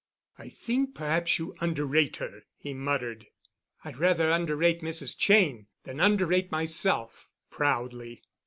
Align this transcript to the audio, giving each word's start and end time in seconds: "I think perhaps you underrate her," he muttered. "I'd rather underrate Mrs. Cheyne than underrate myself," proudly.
"I 0.39 0.49
think 0.49 0.95
perhaps 0.95 1.37
you 1.37 1.53
underrate 1.59 2.15
her," 2.17 2.45
he 2.57 2.73
muttered. 2.73 3.27
"I'd 3.85 3.97
rather 3.97 4.31
underrate 4.31 4.81
Mrs. 4.81 5.15
Cheyne 5.15 5.67
than 5.83 5.99
underrate 5.99 6.51
myself," 6.51 7.29
proudly. 7.51 8.23